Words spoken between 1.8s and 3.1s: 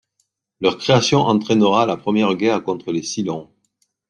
la première guerre contre les